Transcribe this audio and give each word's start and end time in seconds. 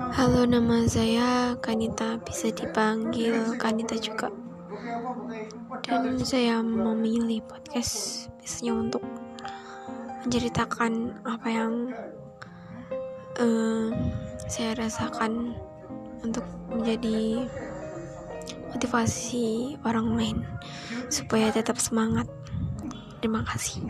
Halo, 0.00 0.48
nama 0.48 0.88
saya 0.88 1.52
Kanita, 1.60 2.16
bisa 2.24 2.48
dipanggil 2.48 3.60
Kanita 3.60 4.00
juga. 4.00 4.32
Dan 5.84 6.16
saya 6.24 6.64
memilih 6.64 7.44
podcast 7.44 8.24
biasanya 8.40 8.72
untuk 8.80 9.04
menceritakan 10.24 11.20
apa 11.28 11.48
yang 11.52 11.92
uh, 13.44 13.92
saya 14.48 14.72
rasakan 14.80 15.52
untuk 16.24 16.48
menjadi 16.72 17.44
motivasi 18.72 19.76
orang 19.84 20.16
lain 20.16 20.38
supaya 21.12 21.52
tetap 21.52 21.76
semangat. 21.76 22.24
Terima 23.20 23.44
kasih. 23.44 23.84